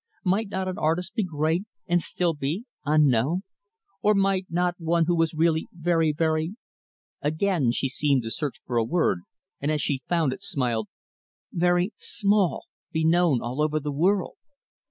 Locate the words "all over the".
13.43-13.91